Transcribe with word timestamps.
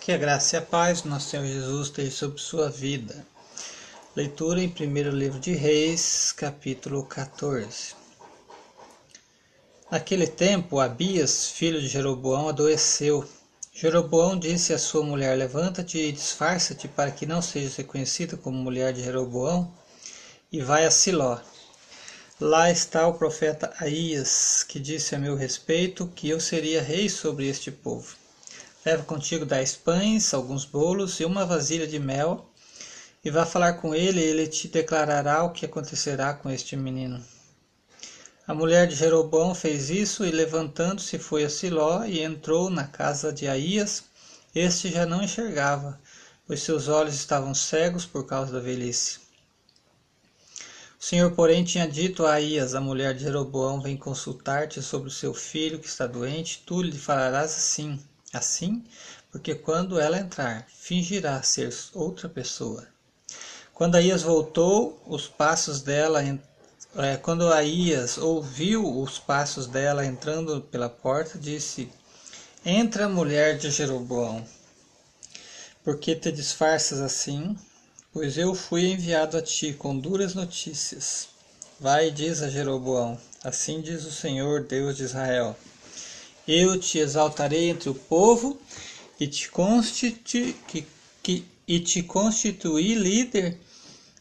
Que 0.00 0.12
a 0.12 0.16
graça 0.16 0.56
e 0.56 0.58
a 0.58 0.62
paz 0.62 1.02
do 1.02 1.10
nosso 1.10 1.28
Senhor 1.28 1.44
Jesus 1.44 1.88
esteja 1.88 2.10
sobre 2.10 2.40
sua 2.40 2.70
vida. 2.70 3.22
Leitura 4.16 4.62
em 4.62 4.68
primeiro 4.68 5.10
livro 5.10 5.38
de 5.38 5.52
Reis, 5.52 6.32
capítulo 6.32 7.04
14. 7.04 7.94
Naquele 9.90 10.26
tempo, 10.26 10.80
Abias, 10.80 11.50
filho 11.50 11.78
de 11.78 11.86
Jeroboão, 11.86 12.48
adoeceu. 12.48 13.28
Jeroboão 13.74 14.38
disse 14.38 14.72
à 14.72 14.78
sua 14.78 15.04
mulher: 15.04 15.36
Levanta-te 15.36 15.98
e 15.98 16.12
disfarça-te 16.12 16.88
para 16.88 17.10
que 17.10 17.26
não 17.26 17.42
sejas 17.42 17.76
reconhecida 17.76 18.38
como 18.38 18.56
mulher 18.56 18.94
de 18.94 19.04
Jeroboão, 19.04 19.70
e 20.50 20.62
vai 20.62 20.86
a 20.86 20.90
Siló. 20.90 21.38
Lá 22.40 22.70
está 22.70 23.06
o 23.06 23.18
profeta 23.18 23.70
Aías, 23.78 24.64
que 24.66 24.80
disse 24.80 25.14
a 25.14 25.18
meu 25.18 25.36
respeito 25.36 26.10
que 26.14 26.26
eu 26.26 26.40
seria 26.40 26.80
rei 26.80 27.10
sobre 27.10 27.46
este 27.46 27.70
povo. 27.70 28.18
Leva 28.84 29.02
contigo 29.02 29.44
dez 29.44 29.76
pães, 29.76 30.32
alguns 30.32 30.64
bolos 30.64 31.20
e 31.20 31.24
uma 31.26 31.44
vasilha 31.44 31.86
de 31.86 31.98
mel, 31.98 32.50
e 33.22 33.30
vá 33.30 33.44
falar 33.44 33.74
com 33.74 33.94
ele, 33.94 34.20
e 34.20 34.24
ele 34.24 34.48
te 34.48 34.68
declarará 34.68 35.44
o 35.44 35.52
que 35.52 35.66
acontecerá 35.66 36.32
com 36.32 36.48
este 36.48 36.76
menino. 36.76 37.22
A 38.46 38.54
mulher 38.54 38.88
de 38.88 38.94
Jeroboão 38.94 39.54
fez 39.54 39.90
isso 39.90 40.24
e, 40.24 40.30
levantando-se, 40.30 41.18
foi 41.18 41.44
a 41.44 41.50
Siló 41.50 42.04
e 42.04 42.22
entrou 42.22 42.70
na 42.70 42.84
casa 42.84 43.30
de 43.32 43.46
Aías. 43.46 44.04
Este 44.54 44.90
já 44.90 45.04
não 45.04 45.22
enxergava, 45.22 46.00
pois 46.46 46.62
seus 46.62 46.88
olhos 46.88 47.14
estavam 47.14 47.54
cegos 47.54 48.06
por 48.06 48.26
causa 48.26 48.50
da 48.50 48.60
velhice. 48.60 49.20
O 50.98 51.04
Senhor, 51.04 51.30
porém, 51.32 51.62
tinha 51.64 51.86
dito 51.86 52.26
a 52.26 52.32
Aías, 52.32 52.74
a 52.74 52.80
mulher 52.80 53.14
de 53.14 53.24
Jeroboão, 53.24 53.80
vem 53.80 53.96
consultar-te 53.96 54.82
sobre 54.82 55.08
o 55.08 55.12
seu 55.12 55.32
filho 55.32 55.78
que 55.78 55.86
está 55.86 56.06
doente, 56.06 56.62
tu 56.66 56.82
lhe 56.82 56.98
falarás 56.98 57.52
assim, 57.52 58.00
assim, 58.32 58.84
porque 59.30 59.54
quando 59.54 59.98
ela 59.98 60.18
entrar, 60.18 60.66
fingirá 60.68 61.42
ser 61.42 61.74
outra 61.94 62.28
pessoa. 62.28 62.86
Quando 63.74 63.94
Aías 63.94 64.22
voltou, 64.22 65.00
os 65.06 65.26
passos 65.26 65.80
dela, 65.80 66.22
é, 66.96 67.16
quando 67.16 67.52
Aías 67.52 68.18
ouviu 68.18 69.00
os 69.00 69.18
passos 69.18 69.66
dela 69.66 70.04
entrando 70.04 70.60
pela 70.60 70.88
porta, 70.88 71.38
disse, 71.38 71.90
entra 72.64 73.08
mulher 73.08 73.56
de 73.56 73.70
Jeroboão, 73.70 74.44
porque 75.82 76.14
te 76.14 76.30
disfarças 76.30 77.00
assim? 77.00 77.56
Pois 78.12 78.36
eu 78.36 78.54
fui 78.54 78.90
enviado 78.90 79.36
a 79.36 79.42
ti 79.42 79.72
com 79.72 79.98
duras 79.98 80.34
notícias. 80.34 81.28
Vai 81.78 82.10
diz 82.10 82.42
a 82.42 82.50
Jeroboão: 82.50 83.18
Assim 83.42 83.80
diz 83.80 84.04
o 84.04 84.12
Senhor, 84.12 84.64
Deus 84.64 84.96
de 84.96 85.04
Israel: 85.04 85.56
Eu 86.46 86.78
te 86.78 86.98
exaltarei 86.98 87.68
entre 87.68 87.88
o 87.88 87.94
povo 87.94 88.58
e 89.18 89.26
te, 89.26 89.48
constitu, 89.50 90.54
que, 90.66 90.86
que, 91.22 91.44
e 91.68 91.78
te 91.78 92.02
constituí 92.02 92.94
líder 92.94 93.58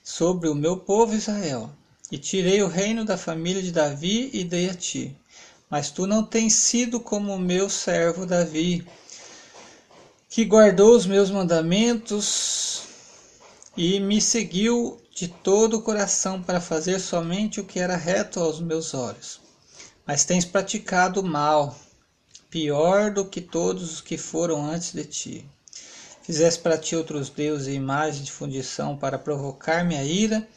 sobre 0.04 0.50
o 0.50 0.56
meu 0.56 0.78
povo 0.78 1.16
Israel. 1.16 1.70
E 2.12 2.18
tirei 2.18 2.62
o 2.62 2.68
reino 2.68 3.06
da 3.06 3.18
família 3.18 3.62
de 3.62 3.72
Davi 3.72 4.30
e 4.34 4.44
dei 4.44 4.70
a 4.70 4.74
ti. 4.74 5.16
Mas 5.70 5.92
tu 5.92 6.08
não 6.08 6.24
tens 6.24 6.54
sido 6.54 7.00
como 7.00 7.34
o 7.34 7.40
meu 7.40 7.70
servo 7.70 8.26
Davi, 8.26 8.86
que 10.28 10.44
guardou 10.44 10.96
os 10.96 11.06
meus 11.06 11.30
mandamentos 11.30 12.84
e 13.78 14.00
me 14.00 14.20
seguiu 14.20 15.00
de 15.14 15.28
todo 15.28 15.78
o 15.78 15.82
coração 15.82 16.42
para 16.42 16.60
fazer 16.60 17.00
somente 17.00 17.60
o 17.60 17.66
que 17.66 17.80
era 17.80 17.96
reto 17.96 18.40
aos 18.40 18.60
meus 18.60 18.94
olhos. 18.94 19.40
Mas 20.06 20.26
tens 20.26 20.46
praticado 20.46 21.24
mal, 21.24 21.78
pior 22.50 23.12
do 23.12 23.26
que 23.26 23.42
todos 23.42 23.94
os 23.94 24.02
que 24.02 24.18
foram 24.18 24.66
antes 24.66 24.92
de 24.92 25.06
ti. 25.06 25.46
Fizeste 26.24 26.62
para 26.62 26.78
ti 26.78 26.96
outros 26.96 27.30
deuses 27.30 27.68
e 27.68 27.72
imagens 27.72 28.26
de 28.26 28.32
fundição 28.32 28.98
para 28.98 29.20
provocar 29.20 29.86
minha 29.86 30.04
ira, 30.04 30.48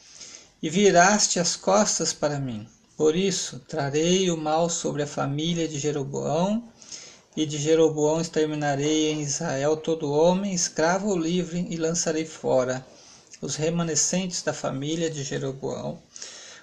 e 0.61 0.69
viraste 0.69 1.39
as 1.39 1.55
costas 1.55 2.13
para 2.13 2.39
mim. 2.39 2.67
Por 2.95 3.15
isso, 3.15 3.59
trarei 3.67 4.31
o 4.31 4.37
mal 4.37 4.69
sobre 4.69 5.03
a 5.03 5.07
família 5.07 5.67
de 5.67 5.77
Jeroboão, 5.77 6.63
e 7.35 7.45
de 7.45 7.57
Jeroboão 7.57 8.21
exterminarei 8.21 9.11
em 9.11 9.21
Israel 9.21 9.75
todo 9.75 10.11
homem, 10.11 10.53
escravo 10.53 11.09
ou 11.09 11.17
livre, 11.17 11.67
e 11.69 11.75
lançarei 11.75 12.25
fora 12.25 12.85
os 13.41 13.55
remanescentes 13.55 14.41
da 14.41 14.53
família 14.53 15.09
de 15.09 15.23
Jeroboão, 15.23 16.01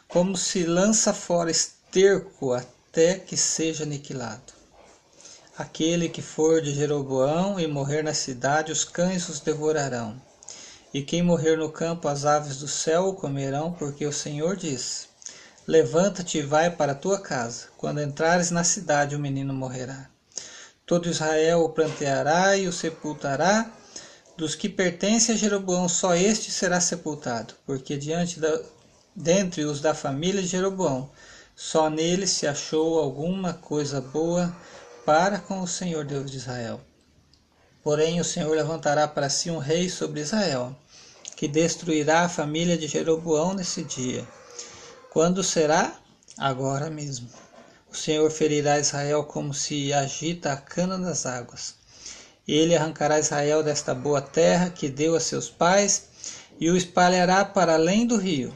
como 0.08 0.36
se 0.36 0.64
lança 0.64 1.12
fora 1.12 1.50
esterco 1.50 2.52
até 2.52 3.14
que 3.14 3.36
seja 3.36 3.84
aniquilado. 3.84 4.59
Aquele 5.60 6.08
que 6.08 6.22
for 6.22 6.62
de 6.62 6.72
Jeroboão 6.72 7.60
e 7.60 7.66
morrer 7.66 8.02
na 8.02 8.14
cidade, 8.14 8.72
os 8.72 8.82
cães 8.82 9.28
os 9.28 9.40
devorarão. 9.40 10.18
E 10.94 11.02
quem 11.02 11.22
morrer 11.22 11.58
no 11.58 11.70
campo, 11.70 12.08
as 12.08 12.24
aves 12.24 12.56
do 12.56 12.66
céu 12.66 13.08
o 13.08 13.14
comerão, 13.14 13.70
porque 13.70 14.06
o 14.06 14.12
Senhor 14.12 14.56
diz: 14.56 15.06
Levanta-te 15.66 16.38
e 16.38 16.42
vai 16.42 16.70
para 16.70 16.92
a 16.92 16.94
tua 16.94 17.20
casa. 17.20 17.66
Quando 17.76 18.00
entrares 18.00 18.50
na 18.50 18.64
cidade, 18.64 19.14
o 19.14 19.18
menino 19.18 19.52
morrerá. 19.52 20.08
Todo 20.86 21.10
Israel 21.10 21.60
o 21.60 21.68
planteará 21.68 22.56
e 22.56 22.66
o 22.66 22.72
sepultará, 22.72 23.70
dos 24.38 24.54
que 24.54 24.66
pertencem 24.66 25.34
a 25.34 25.38
Jeroboão, 25.38 25.90
só 25.90 26.14
este 26.14 26.50
será 26.50 26.80
sepultado, 26.80 27.52
porque 27.66 27.98
diante 27.98 28.40
da, 28.40 28.62
dentre 29.14 29.66
os 29.66 29.78
da 29.78 29.92
família 29.92 30.40
de 30.40 30.48
Jeroboão, 30.48 31.10
só 31.54 31.90
nele 31.90 32.26
se 32.26 32.46
achou 32.46 32.98
alguma 32.98 33.52
coisa 33.52 34.00
boa 34.00 34.56
para 35.10 35.40
com 35.40 35.60
o 35.60 35.66
Senhor 35.66 36.04
Deus 36.04 36.30
de 36.30 36.36
Israel. 36.36 36.80
Porém, 37.82 38.20
o 38.20 38.24
Senhor 38.24 38.54
levantará 38.54 39.08
para 39.08 39.28
si 39.28 39.50
um 39.50 39.58
rei 39.58 39.88
sobre 39.88 40.20
Israel, 40.20 40.72
que 41.34 41.48
destruirá 41.48 42.20
a 42.20 42.28
família 42.28 42.78
de 42.78 42.86
Jeroboão 42.86 43.52
nesse 43.52 43.82
dia. 43.82 44.24
Quando 45.10 45.42
será? 45.42 45.98
Agora 46.38 46.88
mesmo. 46.88 47.28
O 47.90 47.96
Senhor 47.96 48.30
ferirá 48.30 48.78
Israel 48.78 49.24
como 49.24 49.52
se 49.52 49.92
agita 49.92 50.52
a 50.52 50.56
cana 50.56 50.96
das 50.96 51.26
águas 51.26 51.80
ele 52.52 52.74
arrancará 52.74 53.18
Israel 53.18 53.62
desta 53.62 53.94
boa 53.94 54.20
terra 54.20 54.70
que 54.70 54.88
deu 54.88 55.14
a 55.14 55.20
seus 55.20 55.48
pais 55.48 56.08
e 56.58 56.68
o 56.68 56.76
espalhará 56.76 57.44
para 57.44 57.74
além 57.74 58.06
do 58.06 58.16
rio. 58.16 58.52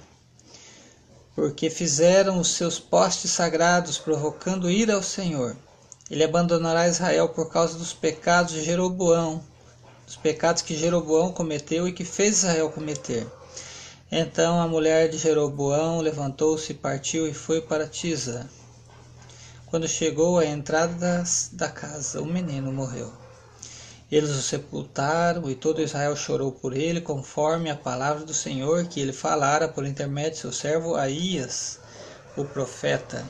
Porque 1.34 1.71
fizeram 1.71 2.38
os 2.38 2.48
seus 2.48 2.78
postes 2.78 3.31
sagrados, 3.31 3.98
provocando 3.98 4.71
ira 4.71 4.94
ao 4.94 5.03
Senhor. 5.03 5.56
Ele 6.10 6.22
abandonará 6.22 6.87
Israel 6.87 7.31
por 7.31 7.50
causa 7.50 7.78
dos 7.78 7.94
pecados 7.94 8.53
de 8.53 8.62
Jeroboão, 8.62 9.42
dos 10.04 10.16
pecados 10.16 10.60
que 10.60 10.76
Jeroboão 10.76 11.32
cometeu 11.32 11.88
e 11.88 11.92
que 11.92 12.04
fez 12.04 12.38
Israel 12.38 12.70
cometer. 12.70 13.26
Então 14.12 14.60
a 14.60 14.69
mulher 14.69 15.09
de 15.09 15.16
Jeroboão 15.16 16.00
levantou-se, 16.00 16.75
partiu 16.75 17.26
e 17.26 17.32
foi 17.32 17.62
para 17.62 17.87
Tisa. 17.87 18.48
Quando 19.66 19.88
chegou 19.88 20.38
à 20.38 20.44
entrada 20.44 21.25
da 21.53 21.69
casa, 21.69 22.21
o 22.21 22.26
menino 22.26 22.71
morreu. 22.71 23.10
Eles 24.12 24.31
o 24.31 24.42
sepultaram 24.42 25.50
e 25.50 25.54
todo 25.54 25.82
Israel 25.82 26.15
chorou 26.15 26.53
por 26.53 26.76
ele, 26.76 27.00
conforme 27.00 27.71
a 27.71 27.75
palavra 27.75 28.25
do 28.25 28.34
Senhor 28.34 28.84
que 28.84 29.00
ele 29.00 29.12
falara 29.12 29.66
por 29.66 29.86
intermédio 29.86 30.32
de 30.32 30.38
seu 30.38 30.53
servo 30.53 30.94
Aías, 30.94 31.81
o 32.36 32.44
profeta. 32.44 33.25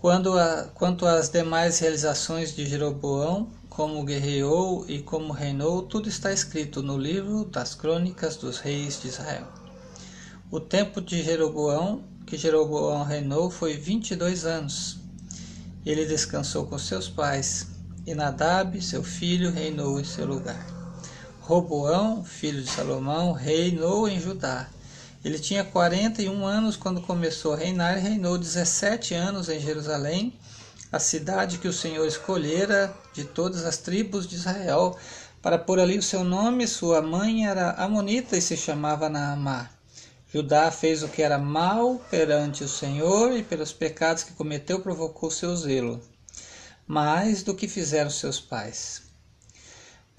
Quando 0.00 0.38
a, 0.38 0.64
quanto 0.74 1.04
às 1.04 1.28
demais 1.28 1.78
realizações 1.78 2.56
de 2.56 2.64
Jeroboão, 2.64 3.48
como 3.68 4.02
guerreou 4.02 4.86
e 4.88 5.02
como 5.02 5.30
reinou, 5.30 5.82
tudo 5.82 6.08
está 6.08 6.32
escrito 6.32 6.82
no 6.82 6.96
livro 6.96 7.44
das 7.44 7.74
crônicas 7.74 8.34
dos 8.36 8.56
reis 8.56 8.98
de 9.02 9.08
Israel. 9.08 9.46
O 10.50 10.58
tempo 10.58 11.02
de 11.02 11.22
Jeroboão, 11.22 12.02
que 12.26 12.38
Jeroboão 12.38 13.04
reinou, 13.04 13.50
foi 13.50 13.76
vinte 13.76 14.12
e 14.12 14.16
dois 14.16 14.46
anos. 14.46 14.98
Ele 15.84 16.06
descansou 16.06 16.64
com 16.64 16.78
seus 16.78 17.06
pais 17.06 17.66
e 18.06 18.14
Nadab, 18.14 18.80
seu 18.80 19.02
filho, 19.02 19.52
reinou 19.52 20.00
em 20.00 20.04
seu 20.04 20.24
lugar. 20.24 20.66
Roboão, 21.42 22.24
filho 22.24 22.62
de 22.62 22.70
Salomão, 22.70 23.32
reinou 23.32 24.08
em 24.08 24.18
Judá. 24.18 24.66
Ele 25.24 25.38
tinha 25.38 25.64
41 25.64 26.46
anos 26.46 26.76
quando 26.76 27.00
começou 27.00 27.52
a 27.52 27.56
reinar 27.56 27.98
e 27.98 28.00
reinou 28.00 28.38
17 28.38 29.14
anos 29.14 29.48
em 29.48 29.60
Jerusalém, 29.60 30.32
a 30.90 30.98
cidade 30.98 31.58
que 31.58 31.68
o 31.68 31.72
Senhor 31.72 32.06
escolhera 32.06 32.94
de 33.12 33.24
todas 33.24 33.64
as 33.64 33.76
tribos 33.76 34.26
de 34.26 34.36
Israel 34.36 34.96
para 35.42 35.58
pôr 35.58 35.78
ali 35.78 35.98
o 35.98 36.02
seu 36.02 36.24
nome. 36.24 36.66
Sua 36.66 37.02
mãe 37.02 37.46
era 37.46 37.72
Amonita 37.72 38.36
e 38.36 38.42
se 38.42 38.56
chamava 38.56 39.08
Naamá. 39.08 39.70
Judá 40.32 40.70
fez 40.70 41.02
o 41.02 41.08
que 41.08 41.22
era 41.22 41.38
mal 41.38 42.00
perante 42.10 42.64
o 42.64 42.68
Senhor 42.68 43.36
e 43.36 43.42
pelos 43.42 43.72
pecados 43.72 44.22
que 44.22 44.32
cometeu 44.32 44.80
provocou 44.80 45.30
seu 45.30 45.54
zelo 45.56 46.00
mais 46.90 47.44
do 47.44 47.54
que 47.54 47.68
fizeram 47.68 48.10
seus 48.10 48.40
pais. 48.40 49.09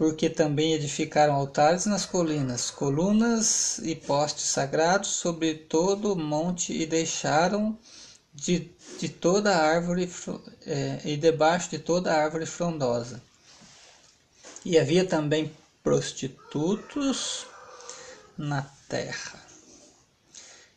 Porque 0.02 0.32
também 0.32 0.74
edificaram 0.74 1.36
altares 1.36 1.86
nas 1.86 2.08
colinas, 2.08 2.72
colunas 2.72 3.78
e 3.84 3.96
postes 3.96 4.46
sagrados 4.46 5.10
sobre 5.10 5.54
todo 5.54 6.14
o 6.14 6.16
monte 6.16 6.74
e 6.74 6.88
deixaram 6.88 7.78
de, 8.34 8.72
de 8.98 9.08
toda 9.08 9.56
árvore 9.56 10.12
é, 10.66 11.02
e 11.06 11.16
debaixo 11.16 11.70
de 11.70 11.78
toda 11.78 12.16
árvore 12.16 12.48
frondosa. 12.48 13.22
E 14.66 14.80
havia 14.80 15.06
também 15.06 15.56
prostitutos 15.84 17.46
na 18.36 18.64
terra. 18.90 19.40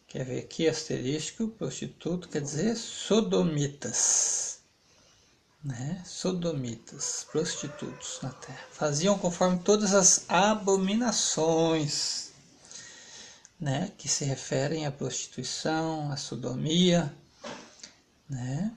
Quer 0.07 0.27
ver 0.27 0.41
aqui 0.41 0.69
asterístico, 0.69 1.49
prostituto 1.49 2.29
quer 2.29 2.43
dizer 2.43 2.77
sodomitas. 2.77 4.44
Né? 5.65 6.03
Sodomitas, 6.05 7.27
prostitutos 7.33 8.19
na 8.23 8.31
terra. 8.31 8.61
Faziam 8.71 9.19
conforme 9.19 9.59
todas 9.61 9.95
as 9.95 10.27
abominações, 10.29 12.33
né? 13.59 13.91
Que 13.97 14.07
se 14.07 14.27
referem 14.27 14.85
à 14.85 14.93
prostituição, 14.93 16.13
à 16.13 16.19
sodomia, 16.19 17.17
né? 18.29 18.71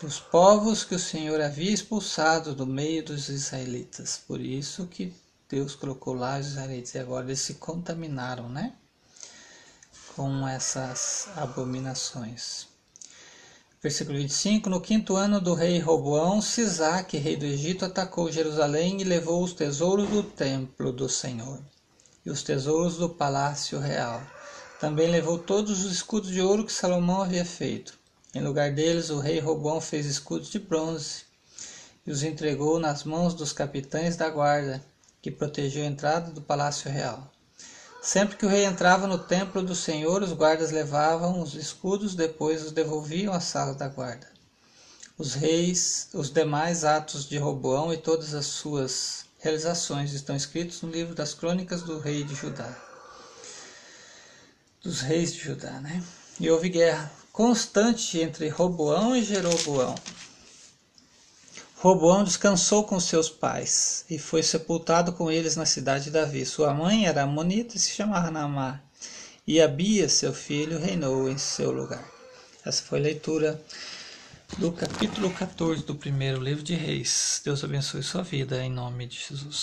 Dos 0.00 0.18
povos 0.18 0.82
que 0.82 0.94
o 0.94 0.98
Senhor 0.98 1.42
havia 1.42 1.72
expulsado 1.72 2.54
do 2.54 2.66
meio 2.66 3.04
dos 3.04 3.28
israelitas. 3.28 4.18
Por 4.26 4.40
isso 4.40 4.86
que 4.86 5.14
Deus 5.48 5.74
colocou 5.74 6.14
lá 6.14 6.38
os 6.38 6.46
israelitas 6.46 6.94
e 6.94 6.98
agora 6.98 7.26
eles 7.26 7.40
se 7.40 7.54
contaminaram, 7.54 8.48
né? 8.48 8.72
Com 10.14 10.48
essas 10.48 11.28
abominações. 11.36 12.66
Versículo 13.86 14.18
25: 14.18 14.68
No 14.68 14.80
quinto 14.80 15.14
ano 15.14 15.40
do 15.40 15.54
rei 15.54 15.78
Roboão, 15.78 16.42
Sisaque, 16.42 17.18
rei 17.18 17.36
do 17.36 17.44
Egito, 17.44 17.84
atacou 17.84 18.32
Jerusalém 18.32 19.00
e 19.00 19.04
levou 19.04 19.44
os 19.44 19.52
tesouros 19.52 20.10
do 20.10 20.24
templo 20.24 20.90
do 20.92 21.08
Senhor 21.08 21.60
e 22.24 22.28
os 22.28 22.42
tesouros 22.42 22.96
do 22.96 23.08
palácio 23.08 23.78
real. 23.78 24.20
Também 24.80 25.08
levou 25.08 25.38
todos 25.38 25.84
os 25.84 25.92
escudos 25.92 26.30
de 26.30 26.40
ouro 26.40 26.66
que 26.66 26.72
Salomão 26.72 27.22
havia 27.22 27.44
feito. 27.44 27.96
Em 28.34 28.42
lugar 28.42 28.72
deles, 28.72 29.08
o 29.08 29.20
rei 29.20 29.38
Roboão 29.38 29.80
fez 29.80 30.04
escudos 30.04 30.50
de 30.50 30.58
bronze 30.58 31.22
e 32.04 32.10
os 32.10 32.24
entregou 32.24 32.80
nas 32.80 33.04
mãos 33.04 33.34
dos 33.34 33.52
capitães 33.52 34.16
da 34.16 34.28
guarda 34.28 34.84
que 35.22 35.30
protegeu 35.30 35.84
a 35.84 35.86
entrada 35.86 36.32
do 36.32 36.42
palácio 36.42 36.90
real. 36.90 37.32
Sempre 38.06 38.36
que 38.36 38.46
o 38.46 38.48
rei 38.48 38.64
entrava 38.64 39.08
no 39.08 39.18
templo 39.18 39.60
do 39.60 39.74
Senhor, 39.74 40.22
os 40.22 40.32
guardas 40.32 40.70
levavam 40.70 41.42
os 41.42 41.54
escudos, 41.54 42.14
depois 42.14 42.64
os 42.64 42.70
devolviam 42.70 43.34
à 43.34 43.40
sala 43.40 43.74
da 43.74 43.88
guarda. 43.88 44.28
Os 45.18 45.34
reis, 45.34 46.08
os 46.14 46.30
demais 46.30 46.84
atos 46.84 47.28
de 47.28 47.36
Roboão 47.36 47.92
e 47.92 47.96
todas 47.96 48.32
as 48.32 48.46
suas 48.46 49.24
realizações 49.40 50.12
estão 50.12 50.36
escritos 50.36 50.82
no 50.82 50.88
livro 50.88 51.16
das 51.16 51.34
crônicas 51.34 51.82
do 51.82 51.98
rei 51.98 52.22
de 52.22 52.32
Judá. 52.32 52.72
Dos 54.80 55.00
reis 55.00 55.32
de 55.32 55.40
Judá, 55.40 55.80
né? 55.80 56.00
E 56.38 56.48
houve 56.48 56.68
guerra 56.68 57.10
constante 57.32 58.20
entre 58.20 58.48
Roboão 58.48 59.16
e 59.16 59.24
Jeroboão. 59.24 59.96
Roboão 61.78 62.24
descansou 62.24 62.84
com 62.84 62.98
seus 62.98 63.28
pais 63.28 64.06
e 64.08 64.18
foi 64.18 64.42
sepultado 64.42 65.12
com 65.12 65.30
eles 65.30 65.56
na 65.56 65.66
cidade 65.66 66.04
de 66.04 66.10
Davi. 66.10 66.46
Sua 66.46 66.72
mãe 66.72 67.06
era 67.06 67.22
amonita 67.22 67.76
e 67.76 67.78
se 67.78 67.90
chamava 67.90 68.30
Naamá. 68.30 68.80
E 69.46 69.60
Abia, 69.60 70.08
seu 70.08 70.32
filho, 70.32 70.78
reinou 70.78 71.28
em 71.28 71.36
seu 71.36 71.70
lugar. 71.70 72.02
Essa 72.64 72.82
foi 72.82 72.98
a 72.98 73.02
leitura 73.02 73.62
do 74.56 74.72
capítulo 74.72 75.30
14 75.30 75.84
do 75.84 75.94
primeiro 75.94 76.42
livro 76.42 76.64
de 76.64 76.74
Reis. 76.74 77.42
Deus 77.44 77.62
abençoe 77.62 78.02
sua 78.02 78.22
vida 78.22 78.64
em 78.64 78.70
nome 78.70 79.06
de 79.06 79.18
Jesus. 79.28 79.54